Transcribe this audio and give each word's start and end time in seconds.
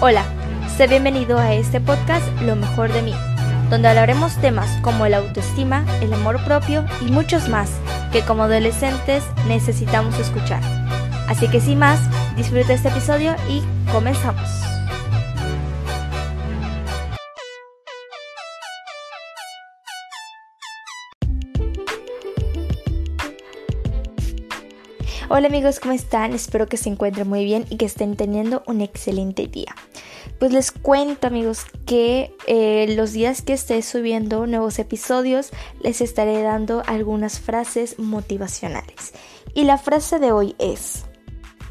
Hola, 0.00 0.24
sé 0.76 0.86
bienvenido 0.86 1.38
a 1.38 1.54
este 1.54 1.80
podcast 1.80 2.26
Lo 2.42 2.56
mejor 2.56 2.92
de 2.92 3.00
mí, 3.00 3.14
donde 3.70 3.88
hablaremos 3.88 4.36
temas 4.36 4.68
como 4.82 5.06
la 5.06 5.18
autoestima, 5.18 5.84
el 6.02 6.12
amor 6.12 6.44
propio 6.44 6.84
y 7.00 7.10
muchos 7.10 7.48
más 7.48 7.70
que 8.12 8.22
como 8.22 8.42
adolescentes 8.42 9.22
necesitamos 9.46 10.18
escuchar. 10.18 10.62
Así 11.28 11.48
que 11.48 11.60
sin 11.60 11.78
más, 11.78 12.00
disfruta 12.36 12.74
este 12.74 12.88
episodio 12.88 13.34
y 13.48 13.62
comenzamos. 13.92 14.73
Hola 25.36 25.48
amigos, 25.48 25.80
¿cómo 25.80 25.92
están? 25.92 26.32
Espero 26.32 26.68
que 26.68 26.76
se 26.76 26.88
encuentren 26.88 27.28
muy 27.28 27.44
bien 27.44 27.66
y 27.68 27.76
que 27.76 27.86
estén 27.86 28.14
teniendo 28.14 28.62
un 28.68 28.80
excelente 28.80 29.48
día. 29.48 29.74
Pues 30.38 30.52
les 30.52 30.70
cuento 30.70 31.26
amigos 31.26 31.64
que 31.86 32.32
eh, 32.46 32.94
los 32.96 33.12
días 33.12 33.42
que 33.42 33.54
esté 33.54 33.82
subiendo 33.82 34.46
nuevos 34.46 34.78
episodios 34.78 35.50
les 35.82 36.00
estaré 36.02 36.40
dando 36.42 36.84
algunas 36.86 37.40
frases 37.40 37.98
motivacionales. 37.98 39.12
Y 39.54 39.64
la 39.64 39.76
frase 39.76 40.20
de 40.20 40.30
hoy 40.30 40.54
es, 40.60 41.06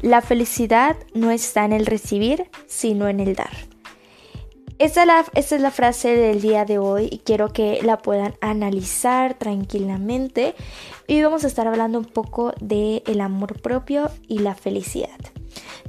la 0.02 0.20
felicidad 0.20 0.98
no 1.14 1.30
está 1.30 1.64
en 1.64 1.72
el 1.72 1.86
recibir, 1.86 2.50
sino 2.66 3.08
en 3.08 3.18
el 3.18 3.34
dar. 3.34 3.73
Esta 4.80 5.04
es, 5.34 5.52
la, 5.52 5.70
frase 5.70 6.16
del 6.16 6.40
día 6.40 6.64
de 6.64 6.78
hoy 6.78 7.08
y 7.10 7.18
quiero 7.18 7.52
que 7.52 7.80
la 7.82 7.98
puedan 7.98 8.34
analizar 8.40 9.34
tranquilamente. 9.34 10.56
Y 11.06 11.22
vamos 11.22 11.44
a 11.44 11.46
estar 11.46 11.68
hablando 11.68 11.98
un 11.98 12.04
poco 12.04 12.52
del 12.60 13.02
el 13.06 13.20
amor 13.20 13.60
propio 13.60 14.10
y 14.26 14.40
la 14.40 14.56
felicidad. 14.56 15.18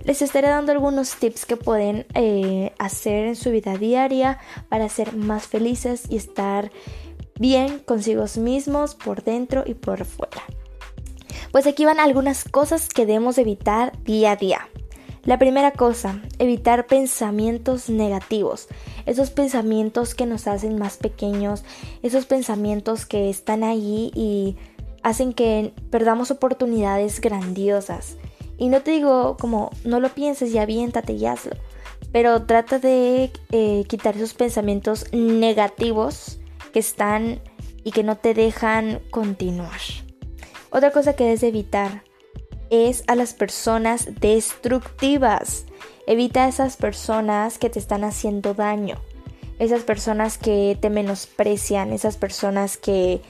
Les 0.04 0.22
estaré 0.22 0.50
dando 0.50 0.72
algunos 0.72 1.16
tips 1.16 1.48
que 1.48 1.58
pueden 1.58 2.06
eh, 2.14 2.74
hacer 2.78 3.26
en 3.26 3.36
su 3.36 3.50
vida 3.50 3.76
diaria 3.76 4.38
para 4.70 4.88
ser 4.88 5.16
más 5.16 5.48
felices 5.48 6.04
y 6.08 6.18
estar 6.18 6.72
bien 7.40 7.80
consigo 7.80 8.26
mismos 8.38 8.94
por 8.94 9.24
dentro 9.24 9.64
y 9.66 9.74
por 9.74 10.06
fuera. 10.06 10.44
Pues 11.52 11.66
aquí 11.66 11.86
van 11.86 12.00
algunas 12.00 12.44
cosas 12.44 12.88
que 12.88 13.08
debemos 13.08 13.40
evitar 13.40 13.98
día 14.04 14.32
a 14.32 14.36
día. 14.36 14.70
La 15.26 15.40
primera 15.40 15.72
cosa, 15.72 16.22
evitar 16.38 16.86
pensamientos 16.86 17.90
negativos, 17.90 18.68
esos 19.08 19.32
pensamientos 19.32 20.14
que 20.14 20.28
nos 20.28 20.46
hacen 20.46 20.78
más 20.78 20.98
pequeños, 20.98 21.64
esos 22.04 22.28
pensamientos 22.28 23.08
que 23.08 23.32
están 23.32 23.64
ahí 23.64 24.12
y 24.14 24.56
hacen 25.02 25.34
que 25.34 25.74
perdamos 25.90 26.30
oportunidades 26.30 27.22
grandiosas. 27.22 28.18
Y 28.60 28.70
no 28.70 28.84
te 28.84 28.92
digo 28.92 29.36
como 29.40 29.72
no 29.84 30.00
lo 30.00 30.10
pienses 30.10 30.54
y 30.54 30.60
aviéntate 30.60 31.14
y 31.14 31.26
hazlo, 31.26 31.56
pero 32.12 32.44
trata 32.44 32.78
de 32.78 33.32
eh, 33.52 33.84
quitar 33.88 34.16
esos 34.16 34.36
pensamientos 34.36 35.08
negativos 35.12 36.40
que 36.72 36.80
están 36.80 37.42
y 37.84 37.90
que 37.92 38.04
no 38.04 38.16
te 38.16 38.36
dejan 38.36 39.02
continuar. 39.10 39.82
Otra 40.70 40.92
cosa 40.92 41.16
que 41.16 41.24
debes 41.24 41.42
evitar 41.42 42.04
es 42.70 43.04
a 43.08 43.16
las 43.16 43.34
personas 43.34 44.10
destructivas. 44.20 45.66
Evita 46.08 46.46
a 46.46 46.48
esas 46.48 46.78
personas 46.78 47.58
que 47.58 47.70
te 47.70 47.80
están 47.80 48.04
haciendo 48.04 48.54
daño. 48.54 48.98
Esas 49.60 49.84
personas 49.84 50.38
que 50.38 50.78
te 50.80 50.90
menosprecian, 50.90 51.94
esas 51.94 52.18
personas 52.18 52.78
que 52.78 53.22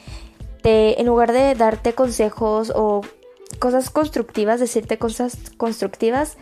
te, 0.64 1.00
en 1.00 1.08
lugar 1.08 1.32
de 1.32 1.54
darte 1.56 1.94
consejos 1.94 2.72
o 2.76 3.02
cosas 3.60 3.90
constructivas, 3.90 4.60
decirte 4.60 4.98
cosas 4.98 5.38
constructivas, 5.58 6.38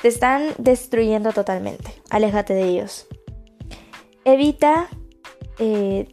te 0.00 0.08
están 0.08 0.54
destruyendo 0.58 1.32
totalmente. 1.32 1.90
Aléjate 2.10 2.54
de 2.54 2.64
ellos. 2.64 3.06
Evita 4.24 4.88
eh, 5.58 6.08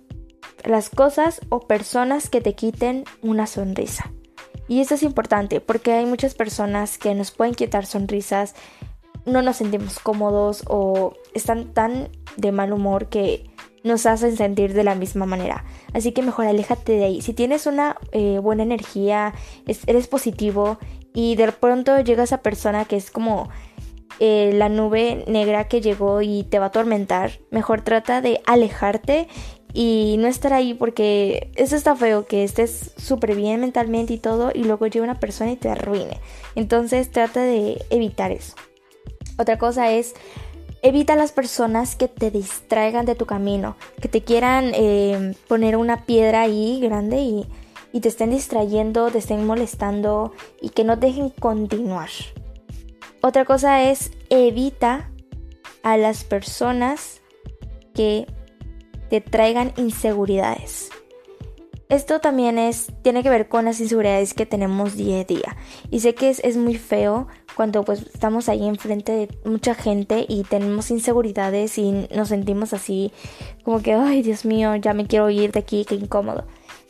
las 0.64 0.90
cosas 0.90 1.42
o 1.50 1.62
personas 1.62 2.30
que 2.30 2.42
te 2.42 2.56
quiten 2.56 3.06
una 3.22 3.48
sonrisa. 3.48 4.12
Y 4.68 4.82
eso 4.82 4.96
es 4.96 5.04
importante 5.04 5.60
porque 5.62 5.94
hay 5.94 6.06
muchas 6.06 6.36
personas 6.36 6.98
que 6.98 7.14
nos 7.16 7.32
pueden 7.32 7.54
quitar 7.54 7.86
sonrisas, 7.86 8.56
no 9.26 9.42
nos 9.42 9.58
sentimos 9.58 10.00
cómodos 10.00 10.64
o 10.68 11.14
están 11.34 11.74
tan 11.74 12.10
de 12.38 12.52
mal 12.52 12.74
humor 12.74 13.08
que 13.08 13.50
nos 13.84 14.06
hacen 14.06 14.38
sentir 14.38 14.74
de 14.74 14.84
la 14.84 14.96
misma 14.96 15.26
manera. 15.26 15.66
Así 15.94 16.14
que 16.14 16.22
mejor 16.22 16.46
aléjate 16.46 16.94
de 16.94 17.06
ahí. 17.06 17.22
Si 17.22 17.34
tienes 17.34 17.66
una 17.66 17.98
eh, 18.12 18.40
buena 18.40 18.64
energía, 18.64 19.34
eres 19.66 20.08
positivo 20.08 20.78
y 21.14 21.36
de 21.36 21.52
pronto 21.52 22.00
llega 22.00 22.24
esa 22.24 22.42
persona 22.42 22.86
que 22.86 22.95
es 22.95 23.12
como 23.12 23.50
eh, 24.20 24.52
la 24.54 24.70
nube 24.70 25.26
negra 25.28 25.68
que 25.68 25.82
llegó 25.82 26.22
y 26.22 26.44
te 26.44 26.60
va 26.60 26.66
a 26.66 26.68
atormentar, 26.70 27.40
mejor 27.52 27.82
trata 27.82 28.22
de 28.22 28.42
alejarte 28.45 29.28
y 29.73 30.17
no 30.20 30.28
estar 30.28 30.54
ahí 30.54 30.76
porque 30.76 31.52
eso 31.56 31.76
está 31.76 31.95
feo, 31.95 32.26
que 32.28 32.44
estés 32.44 32.92
súper 32.95 33.36
bien 33.36 33.60
mentalmente 33.60 34.14
y 34.14 34.20
todo 34.20 34.52
y 34.54 34.64
luego 34.64 34.86
llega 34.86 35.04
una 35.04 35.20
persona 35.20 35.52
y 35.52 35.56
te 35.56 35.70
arruine. 35.70 36.20
Entonces 36.56 37.11
trata 37.11 37.42
de 37.42 37.83
evitar 37.89 38.32
eso. 38.32 38.54
Otra 39.38 39.58
cosa 39.58 39.92
es, 39.92 40.14
evita 40.83 41.16
las 41.16 41.32
personas 41.32 41.95
que 41.95 42.08
te 42.08 42.30
distraigan 42.30 43.06
de 43.06 43.16
tu 43.16 43.26
camino, 43.26 43.76
que 44.00 44.08
te 44.08 44.22
quieran 44.22 44.72
eh, 44.76 45.33
poner 45.48 45.76
una 45.76 46.06
piedra 46.06 46.42
ahí 46.42 46.80
grande 46.80 47.22
y, 47.22 47.48
y 47.92 48.02
te 48.02 48.10
estén 48.10 48.30
distrayendo, 48.30 49.10
te 49.10 49.17
estén 49.17 49.45
molestando 49.48 50.33
y 50.62 50.70
que 50.70 50.83
no 50.83 50.98
dejen 50.98 51.30
continuar. 51.30 52.10
Otra 53.22 53.45
cosa 53.45 53.83
es, 53.89 54.12
evita 54.30 55.10
a 55.82 55.98
las 55.98 56.26
personas 56.26 57.22
que 57.95 58.28
te 59.09 59.21
traigan 59.21 59.73
inseguridades. 59.77 60.89
Esto 61.93 62.19
también 62.19 62.58
es, 62.58 62.87
tiene 63.03 63.21
que 63.21 63.30
ver 63.30 63.47
con 63.47 63.65
las 63.65 63.80
inseguridades 63.80 64.33
que 64.33 64.47
tenemos 64.47 64.95
día 64.95 65.19
a 65.19 65.23
día. 65.25 65.58
Y 65.91 65.99
sé 65.99 66.15
que 66.15 66.30
es, 66.30 66.58
muy 66.58 66.75
feo 66.75 67.27
cuando 67.55 67.83
pues 67.83 68.02
estamos 68.14 68.49
ahí 68.49 68.67
enfrente 68.67 69.11
de 69.11 69.30
mucha 69.45 69.75
gente 69.75 70.25
y 70.27 70.41
tenemos 70.41 70.89
inseguridades 70.89 71.77
y 71.77 72.08
nos 72.15 72.30
sentimos 72.30 72.73
así 72.73 73.11
como 73.64 73.81
que, 73.83 73.93
ay 73.93 74.23
Dios 74.23 74.43
mío, 74.43 74.75
ya 74.75 74.95
me 74.95 75.05
quiero 75.05 75.30
ir 75.30 75.52
de 75.52 75.59
aquí, 75.59 75.85
qué 75.85 75.93
incómodo. 75.93 76.45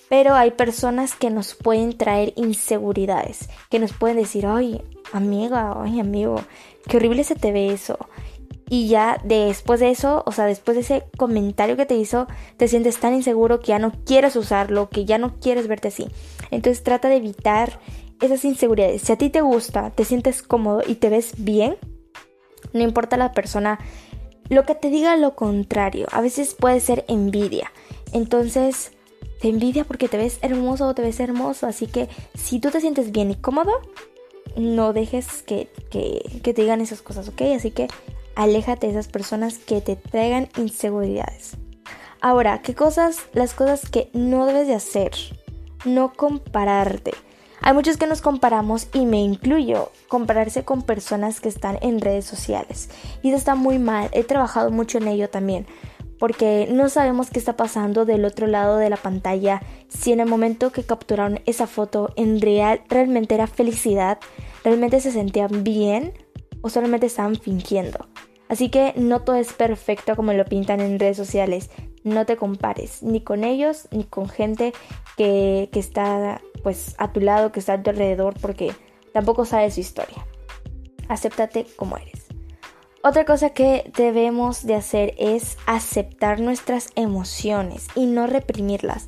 Pero 0.08 0.36
hay 0.36 0.52
personas 0.52 1.16
que 1.16 1.30
nos 1.30 1.54
pueden 1.56 1.98
traer 1.98 2.32
inseguridades, 2.38 3.50
que 3.70 3.80
nos 3.80 3.92
pueden 3.92 4.16
decir, 4.16 4.46
ay 4.46 4.82
amiga, 5.12 5.74
ay 5.82 6.00
amigo, 6.00 6.36
qué 6.88 6.96
horrible 6.96 7.26
se 7.26 7.36
te 7.36 7.52
ve 7.52 7.74
eso 7.74 7.98
y 8.70 8.88
ya 8.88 9.20
después 9.24 9.80
de 9.80 9.92
eso, 9.92 10.24
o 10.26 10.32
sea, 10.32 10.46
después 10.46 10.76
de 10.76 10.82
ese 10.82 11.04
comentario 11.18 11.78
que 11.78 11.86
te 11.86 11.96
hizo, 11.96 12.28
te 12.58 12.68
sientes 12.68 13.00
tan 13.00 13.14
inseguro 13.14 13.60
que 13.60 13.68
ya 13.68 13.80
no 13.80 13.92
quieres 14.06 14.36
usarlo, 14.36 14.90
que 14.90 15.06
ya 15.06 15.18
no 15.18 15.40
quieres 15.40 15.68
verte 15.68 15.90
así. 15.90 16.08
Entonces 16.52 16.84
trata 16.84 17.10
de 17.10 17.18
evitar 17.18 17.80
esas 18.22 18.46
inseguridades. 18.46 19.02
Si 19.02 19.12
a 19.12 19.18
ti 19.18 19.30
te 19.30 19.42
gusta, 19.42 19.92
te 19.92 20.06
sientes 20.06 20.42
cómodo 20.42 20.82
y 20.86 20.96
te 20.96 21.10
ves 21.10 21.34
bien, 21.38 21.78
no 22.72 22.82
importa 22.82 23.18
la 23.18 23.34
persona, 23.34 23.80
lo 24.50 24.66
que 24.66 24.76
te 24.76 24.90
diga 24.90 25.16
lo 25.18 25.36
contrario, 25.36 26.08
a 26.12 26.22
veces 26.22 26.54
puede 26.54 26.80
ser 26.80 27.06
envidia. 27.08 27.72
Entonces, 28.14 28.92
te 29.42 29.50
envidia 29.50 29.84
porque 29.84 30.08
te 30.08 30.18
ves 30.18 30.40
hermoso 30.42 30.88
o 30.88 30.96
te 30.96 31.02
ves 31.02 31.20
hermoso, 31.20 31.68
así 31.68 31.88
que 31.88 32.08
si 32.34 32.60
tú 32.60 32.70
te 32.70 32.80
sientes 32.80 33.12
bien 33.12 33.32
y 33.32 33.36
cómodo, 33.36 33.72
no 34.56 34.94
dejes 34.94 35.44
que, 35.44 35.70
que, 35.90 36.40
te 36.44 36.54
digan 36.54 36.82
esas 36.82 37.02
cosas, 37.02 37.28
¿ok? 37.28 37.42
Así 37.56 37.72
que 37.72 37.88
aléjate 38.36 38.88
de 38.88 38.94
esas 38.94 39.08
personas 39.08 39.58
que 39.58 39.82
te 39.82 39.96
traigan 39.96 40.50
inseguridades. 40.58 41.58
Ahora, 42.22 42.62
¿qué 42.62 42.74
cosas? 42.74 43.18
Las 43.34 43.54
cosas 43.54 43.90
que 43.90 44.10
no 44.14 44.46
debes 44.46 44.68
de 44.68 44.76
hacer. 44.76 45.12
No 45.86 46.14
compararte. 46.14 47.12
Hay 47.66 47.74
muchos 47.74 47.96
que 47.96 48.08
nos 48.08 48.22
comparamos 48.22 48.88
y 48.94 49.06
me 49.06 49.22
incluyo, 49.22 49.90
compararse 50.10 50.66
con 50.66 50.82
personas 50.82 51.40
que 51.40 51.48
están 51.48 51.80
en 51.82 52.02
redes 52.02 52.26
sociales. 52.26 52.90
Y 53.22 53.30
eso 53.30 53.38
está 53.38 53.56
muy 53.56 53.80
mal, 53.80 54.10
he 54.12 54.26
trabajado 54.26 54.70
mucho 54.70 54.98
en 54.98 55.08
ello 55.08 55.30
también, 55.30 55.66
porque 56.20 56.68
no 56.70 56.90
sabemos 56.90 57.30
qué 57.30 57.40
está 57.40 57.56
pasando 57.56 58.04
del 58.04 58.26
otro 58.26 58.48
lado 58.48 58.76
de 58.78 58.90
la 58.90 58.98
pantalla, 58.98 59.62
si 59.88 60.12
en 60.12 60.20
el 60.20 60.28
momento 60.28 60.74
que 60.74 60.84
capturaron 60.84 61.40
esa 61.46 61.66
foto 61.66 62.14
en 62.18 62.42
real 62.42 62.82
realmente 62.90 63.36
era 63.36 63.48
felicidad, 63.48 64.20
realmente 64.66 65.00
se 65.00 65.14
sentían 65.14 65.64
bien 65.64 66.12
o 66.62 66.70
solamente 66.70 67.06
estaban 67.06 67.38
fingiendo. 67.38 68.08
Así 68.54 68.70
que 68.70 68.94
no 68.96 69.24
todo 69.24 69.38
es 69.38 69.52
perfecto 69.52 70.16
como 70.16 70.32
lo 70.32 70.46
pintan 70.46 70.80
en 70.80 71.00
redes 71.00 71.18
sociales. 71.18 71.72
No 72.04 72.28
te 72.28 72.38
compares 72.38 73.02
ni 73.02 73.20
con 73.20 73.44
ellos 73.44 73.88
ni 73.90 74.04
con 74.04 74.30
gente 74.30 74.74
que, 75.18 75.68
está 75.74 76.40
pues 76.62 76.94
a 77.00 77.12
tu 77.12 77.20
lado, 77.20 77.52
que 77.52 77.60
está 77.60 77.74
a 77.74 77.82
tu 77.82 77.90
alrededor, 77.90 78.36
porque 78.40 78.72
tampoco 79.12 79.46
sabes 79.46 79.74
su 79.74 79.80
historia. 79.80 80.28
Acéptate 81.08 81.66
como 81.78 81.98
eres. 81.98 82.28
Otra 83.04 83.26
cosa 83.26 83.50
que 83.50 83.92
debemos 83.98 84.68
de 84.68 84.76
hacer 84.76 85.16
es 85.18 85.58
aceptar 85.66 86.40
nuestras 86.40 86.90
emociones 86.94 87.88
y 87.96 88.06
no 88.06 88.28
reprimirlas. 88.28 89.08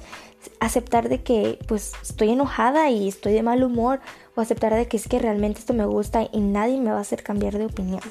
Aceptar 0.60 1.08
de 1.08 1.22
que 1.22 1.60
pues 1.68 1.92
estoy 2.02 2.32
enojada 2.32 2.90
y 2.90 3.08
estoy 3.08 3.34
de 3.34 3.44
mal 3.44 3.64
humor 3.64 4.00
o 4.34 4.42
aceptar 4.42 4.74
de 4.74 4.88
que 4.88 4.98
es 4.98 5.08
que 5.08 5.20
realmente 5.20 5.60
esto 5.60 5.76
me 5.76 5.86
gusta 5.86 6.28
y 6.32 6.40
nadie 6.40 6.82
me 6.82 6.90
va 6.90 6.98
a 6.98 7.02
hacer 7.02 7.22
cambiar 7.22 7.60
de 7.60 7.68
opinión. 7.68 8.02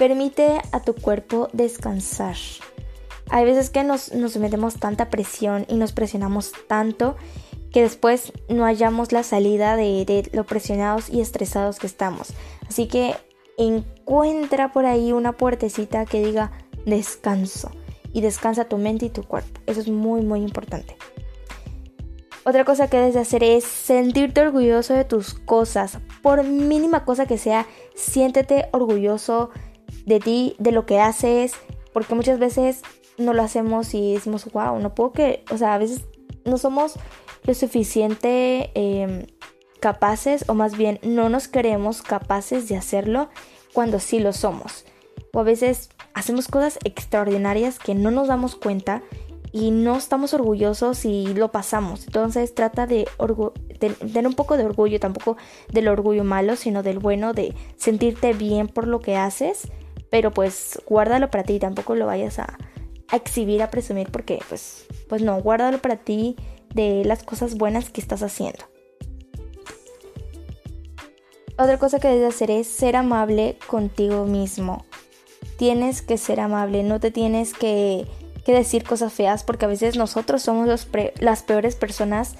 Permite 0.00 0.62
a 0.72 0.80
tu 0.80 0.94
cuerpo 0.94 1.50
descansar. 1.52 2.34
Hay 3.28 3.44
veces 3.44 3.68
que 3.68 3.84
nos, 3.84 4.10
metemos 4.38 4.76
tanta 4.76 5.10
presión 5.10 5.66
y 5.68 5.74
nos 5.74 5.92
presionamos 5.92 6.52
tanto 6.68 7.16
que 7.70 7.82
después 7.82 8.32
no 8.48 8.64
hallamos 8.64 9.12
la 9.12 9.22
salida 9.24 9.76
de, 9.76 10.06
de, 10.06 10.30
lo 10.32 10.46
presionados 10.46 11.10
y 11.10 11.20
estresados 11.20 11.78
que 11.78 11.86
estamos. 11.86 12.28
Así 12.66 12.88
que 12.88 13.14
encuentra 13.58 14.72
por 14.72 14.86
ahí 14.86 15.12
una 15.12 15.32
puertecita 15.32 16.06
que 16.06 16.24
diga 16.24 16.50
descanso 16.86 17.70
y 18.14 18.22
descansa 18.22 18.64
tu 18.64 18.78
mente 18.78 19.04
y 19.04 19.10
tu 19.10 19.24
cuerpo. 19.24 19.60
Eso 19.66 19.80
es 19.80 19.88
muy 19.88 20.22
muy 20.22 20.40
importante. 20.40 20.96
Otra 22.44 22.64
cosa 22.64 22.88
que 22.88 22.96
debes 22.96 23.16
hacer 23.16 23.44
es 23.44 23.64
sentirte 23.64 24.40
orgulloso 24.40 24.94
de 24.94 25.04
tus 25.04 25.34
cosas. 25.34 25.98
Por 26.22 26.42
mínima 26.42 27.04
cosa 27.04 27.26
que 27.26 27.36
sea, 27.36 27.66
siéntete 27.94 28.70
orgulloso 28.72 29.50
de 30.10 30.20
ti, 30.20 30.56
de 30.58 30.72
lo 30.72 30.84
que 30.84 31.00
haces, 31.00 31.52
porque 31.92 32.14
muchas 32.14 32.38
veces 32.38 32.82
no 33.16 33.32
lo 33.32 33.42
hacemos 33.42 33.94
y 33.94 34.14
decimos, 34.14 34.50
wow, 34.52 34.78
no 34.78 34.94
puedo 34.94 35.12
que, 35.12 35.44
o 35.50 35.56
sea, 35.56 35.74
a 35.74 35.78
veces 35.78 36.02
no 36.44 36.58
somos 36.58 36.94
lo 37.44 37.54
suficiente 37.54 38.70
em, 38.74 39.26
capaces 39.80 40.44
o 40.48 40.54
más 40.54 40.76
bien 40.76 40.98
no 41.02 41.28
nos 41.28 41.48
creemos 41.48 42.02
capaces 42.02 42.68
de 42.68 42.76
hacerlo 42.76 43.30
cuando 43.72 44.00
sí 44.00 44.18
lo 44.18 44.32
somos. 44.32 44.84
O 45.32 45.40
a 45.40 45.44
veces 45.44 45.90
hacemos 46.12 46.48
cosas 46.48 46.78
extraordinarias 46.84 47.78
que 47.78 47.94
no 47.94 48.10
nos 48.10 48.28
damos 48.28 48.56
cuenta 48.56 49.02
y 49.52 49.70
no 49.70 49.96
estamos 49.96 50.34
orgullosos 50.34 51.04
y 51.04 51.34
lo 51.34 51.52
pasamos. 51.52 52.06
Entonces 52.06 52.54
trata 52.54 52.86
de, 52.86 53.06
tener 53.78 54.26
un 54.26 54.34
poco 54.34 54.56
de 54.56 54.64
orgullo, 54.64 55.00
tampoco 55.00 55.36
del 55.72 55.88
orgullo 55.88 56.24
malo, 56.24 56.56
sino 56.56 56.82
del 56.82 56.98
bueno, 56.98 57.32
de 57.32 57.54
sentirte 57.76 58.32
bien 58.32 58.68
por 58.68 58.86
lo 58.86 59.00
que 59.00 59.16
haces, 59.16 59.70
pero 60.10 60.32
pues 60.32 60.82
guárdalo 60.86 61.30
para 61.30 61.44
ti, 61.44 61.58
tampoco 61.58 61.94
lo 61.94 62.06
vayas 62.06 62.38
a, 62.38 62.58
exhibir, 63.12 63.62
a 63.62 63.70
presumir, 63.70 64.10
porque 64.10 64.40
pues, 64.48 64.86
pues 65.08 65.22
no, 65.22 65.40
guárdalo 65.40 65.78
para 65.78 65.96
ti 65.96 66.36
de 66.74 67.04
las 67.04 67.24
cosas 67.24 67.56
buenas 67.56 67.90
que 67.90 68.00
estás 68.00 68.22
haciendo. 68.22 68.64
Otra 71.58 71.78
cosa 71.78 71.98
que 71.98 72.08
debes 72.08 72.34
hacer 72.34 72.50
es 72.50 72.68
ser 72.68 72.96
amable 72.96 73.58
contigo 73.66 74.24
mismo. 74.26 74.84
Tienes 75.56 76.02
que 76.02 76.18
ser 76.18 76.40
amable, 76.40 76.84
no 76.84 77.00
te 77.00 77.10
tienes 77.10 77.52
que, 77.52 78.06
que 78.44 78.52
decir 78.52 78.84
cosas 78.84 79.12
feas 79.12 79.42
porque 79.42 79.64
a 79.64 79.68
veces 79.68 79.96
nosotros 79.96 80.42
somos 80.42 80.68
los 80.68 80.88
las 81.18 81.42
peores 81.42 81.76
personas 81.76 82.36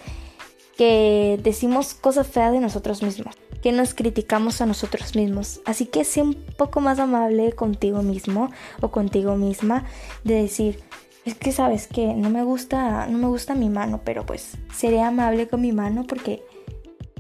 que 0.76 1.38
decimos 1.42 1.94
cosas 1.94 2.28
feas 2.28 2.52
de 2.52 2.60
nosotros 2.60 3.02
mismos 3.02 3.36
que 3.62 3.72
nos 3.72 3.94
criticamos 3.94 4.60
a 4.60 4.66
nosotros 4.66 5.14
mismos. 5.14 5.60
Así 5.64 5.86
que 5.86 6.04
sé 6.04 6.22
un 6.22 6.34
poco 6.34 6.80
más 6.80 6.98
amable 6.98 7.52
contigo 7.52 8.02
mismo 8.02 8.50
o 8.80 8.90
contigo 8.90 9.36
misma 9.36 9.84
de 10.24 10.34
decir, 10.34 10.80
es 11.24 11.34
que 11.34 11.52
sabes 11.52 11.86
que 11.86 12.14
no 12.14 12.30
me 12.30 12.42
gusta, 12.42 13.06
no 13.06 13.18
me 13.18 13.26
gusta 13.26 13.54
mi 13.54 13.68
mano, 13.68 14.00
pero 14.04 14.24
pues 14.24 14.56
seré 14.74 15.02
amable 15.02 15.48
con 15.48 15.60
mi 15.60 15.72
mano 15.72 16.04
porque 16.06 16.42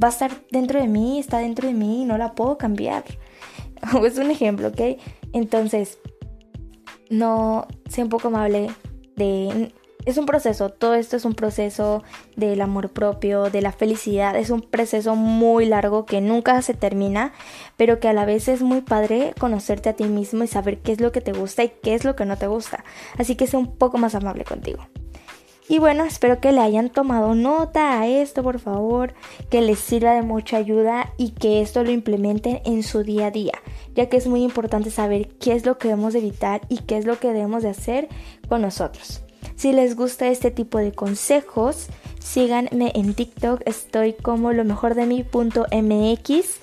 va 0.02 0.08
a 0.08 0.10
estar 0.10 0.32
dentro 0.50 0.80
de 0.80 0.88
mí, 0.88 1.18
está 1.18 1.38
dentro 1.38 1.68
de 1.68 1.74
mí 1.74 2.02
y 2.02 2.04
no 2.04 2.16
la 2.16 2.34
puedo 2.34 2.56
cambiar. 2.56 3.04
es 4.06 4.18
un 4.18 4.30
ejemplo, 4.30 4.68
¿ok? 4.68 4.98
Entonces, 5.32 5.98
no 7.10 7.66
sé 7.88 8.02
un 8.02 8.08
poco 8.08 8.28
amable 8.28 8.70
de 9.16 9.72
es 10.04 10.16
un 10.16 10.26
proceso, 10.26 10.70
todo 10.70 10.94
esto 10.94 11.16
es 11.16 11.24
un 11.24 11.34
proceso 11.34 12.02
del 12.36 12.60
amor 12.60 12.90
propio, 12.90 13.50
de 13.50 13.60
la 13.60 13.72
felicidad, 13.72 14.36
es 14.36 14.50
un 14.50 14.62
proceso 14.62 15.14
muy 15.14 15.66
largo 15.66 16.06
que 16.06 16.20
nunca 16.20 16.60
se 16.62 16.74
termina, 16.74 17.32
pero 17.76 18.00
que 18.00 18.08
a 18.08 18.12
la 18.12 18.24
vez 18.24 18.48
es 18.48 18.62
muy 18.62 18.80
padre 18.80 19.34
conocerte 19.38 19.88
a 19.88 19.94
ti 19.94 20.04
mismo 20.04 20.44
y 20.44 20.46
saber 20.46 20.78
qué 20.78 20.92
es 20.92 21.00
lo 21.00 21.12
que 21.12 21.20
te 21.20 21.32
gusta 21.32 21.64
y 21.64 21.72
qué 21.82 21.94
es 21.94 22.04
lo 22.04 22.16
que 22.16 22.24
no 22.24 22.36
te 22.36 22.46
gusta. 22.46 22.84
Así 23.18 23.36
que 23.36 23.46
sé 23.46 23.56
un 23.56 23.76
poco 23.76 23.98
más 23.98 24.14
amable 24.14 24.44
contigo. 24.44 24.86
Y 25.68 25.78
bueno, 25.78 26.02
espero 26.02 26.40
que 26.40 26.50
le 26.50 26.62
hayan 26.62 26.90
tomado 26.90 27.36
nota 27.36 28.00
a 28.00 28.08
esto, 28.08 28.42
por 28.42 28.58
favor, 28.58 29.14
que 29.50 29.60
les 29.60 29.78
sirva 29.78 30.14
de 30.14 30.22
mucha 30.22 30.56
ayuda 30.56 31.12
y 31.16 31.30
que 31.30 31.60
esto 31.60 31.84
lo 31.84 31.92
implementen 31.92 32.60
en 32.64 32.82
su 32.82 33.04
día 33.04 33.26
a 33.26 33.30
día, 33.30 33.52
ya 33.94 34.08
que 34.08 34.16
es 34.16 34.26
muy 34.26 34.42
importante 34.42 34.90
saber 34.90 35.28
qué 35.38 35.52
es 35.52 35.64
lo 35.64 35.78
que 35.78 35.86
debemos 35.86 36.16
evitar 36.16 36.62
y 36.68 36.78
qué 36.78 36.96
es 36.96 37.04
lo 37.04 37.20
que 37.20 37.28
debemos 37.28 37.62
de 37.62 37.68
hacer 37.68 38.08
con 38.48 38.62
nosotros. 38.62 39.22
Si 39.56 39.72
les 39.72 39.96
gusta 39.96 40.28
este 40.28 40.50
tipo 40.50 40.78
de 40.78 40.92
consejos, 40.92 41.88
síganme 42.18 42.92
en 42.94 43.14
TikTok, 43.14 43.62
estoy 43.66 44.14
como 44.14 44.52
lo 44.52 44.64
mejor 44.64 44.94
de 44.94 45.06
mí.mx. 45.06 46.60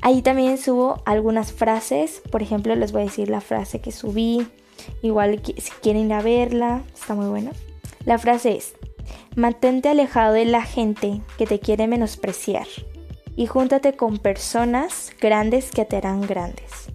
Ahí 0.00 0.22
también 0.22 0.58
subo 0.58 1.02
algunas 1.04 1.52
frases, 1.52 2.22
por 2.30 2.42
ejemplo 2.42 2.74
les 2.74 2.90
voy 2.90 3.02
a 3.02 3.04
decir 3.04 3.28
la 3.28 3.40
frase 3.40 3.80
que 3.80 3.92
subí, 3.92 4.46
igual 5.02 5.40
si 5.44 5.70
quieren 5.80 6.06
ir 6.06 6.14
a 6.14 6.22
verla, 6.22 6.82
está 6.92 7.14
muy 7.14 7.26
buena. 7.26 7.52
La 8.04 8.18
frase 8.18 8.56
es, 8.56 8.74
mantente 9.36 9.88
alejado 9.88 10.32
de 10.32 10.44
la 10.44 10.62
gente 10.62 11.20
que 11.38 11.46
te 11.46 11.60
quiere 11.60 11.86
menospreciar 11.86 12.66
y 13.36 13.46
júntate 13.46 13.94
con 13.94 14.18
personas 14.18 15.12
grandes 15.20 15.70
que 15.70 15.84
te 15.84 15.96
harán 15.96 16.22
grandes. 16.22 16.88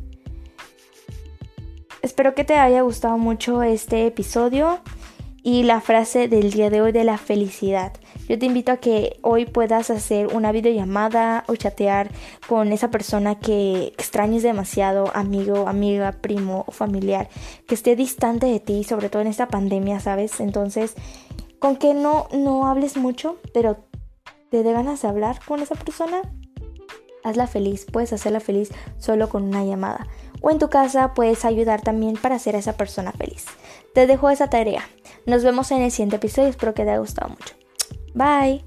Espero 2.02 2.36
que 2.36 2.44
te 2.44 2.56
haya 2.56 2.82
gustado 2.82 3.18
mucho 3.18 3.64
este 3.64 4.06
episodio 4.06 4.80
y 5.48 5.64
la 5.64 5.80
frase 5.80 6.28
del 6.28 6.52
día 6.52 6.70
de 6.70 6.82
hoy 6.82 6.92
de 6.92 7.06
la 7.06 7.18
felicidad. 7.18 7.94
Yo 8.28 8.38
te 8.38 8.46
invito 8.46 8.74
a 8.74 8.78
que 8.78 9.18
hoy 9.22 9.46
puedas 9.46 9.90
hacer 9.90 10.28
una 10.28 10.52
videollamada 10.52 11.46
o 11.48 11.56
chatear 11.56 12.10
con 12.50 12.74
esa 12.74 12.92
persona 12.92 13.40
que 13.40 13.94
extrañes 13.98 14.44
demasiado, 14.44 15.10
amigo, 15.16 15.70
amiga, 15.70 16.12
primo 16.12 16.66
o 16.68 16.74
familiar, 16.74 17.30
que 17.66 17.76
esté 17.76 17.96
distante 17.96 18.46
de 18.48 18.60
ti, 18.60 18.84
sobre 18.84 19.08
todo 19.08 19.22
en 19.22 19.30
esta 19.30 19.48
pandemia, 19.48 20.02
¿sabes? 20.02 20.42
Entonces, 20.42 20.96
con 21.60 21.78
que 21.78 21.94
no, 21.94 22.28
no 22.34 22.68
hables 22.68 22.98
mucho, 22.98 23.38
pero 23.54 23.78
te 24.52 24.64
dé 24.64 24.74
ganas 24.74 25.02
de 25.02 25.08
hablar 25.08 25.40
con 25.46 25.62
esa 25.62 25.76
persona, 25.76 26.24
hazla 27.24 27.48
feliz, 27.48 27.86
puedes 27.90 28.12
hacerla 28.12 28.42
feliz 28.42 28.72
solo 28.98 29.30
con 29.30 29.44
una 29.44 29.64
llamada. 29.64 30.08
O 30.42 30.52
en 30.52 30.60
tu 30.60 30.70
casa 30.70 31.14
puedes 31.14 31.46
ayudar 31.46 31.82
también 31.82 32.16
para 32.16 32.36
hacer 32.36 32.56
a 32.56 32.60
esa 32.60 32.78
persona 32.78 33.12
feliz. 33.12 33.46
Te 33.94 34.08
dejo 34.08 34.30
esa 34.30 34.50
tarea. 34.50 34.88
Nos 35.26 35.44
vemos 35.44 35.72
en 35.72 35.82
el 35.82 35.92
siguiente 35.92 36.18
episodio. 36.18 36.50
Espero 36.50 36.74
que 36.74 36.84
te 36.84 36.92
haya 36.92 37.00
gustado 37.00 37.30
mucho. 37.30 37.56
Bye. 38.14 38.67